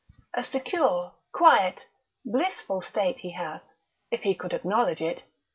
A 0.33 0.43
secure, 0.43 1.13
quiet, 1.31 1.85
blissful 2.25 2.81
state 2.81 3.19
he 3.19 3.33
hath, 3.33 3.61
if 4.09 4.23
he 4.23 4.33
could 4.33 4.51
acknowledge 4.51 4.99
it. 4.99 5.21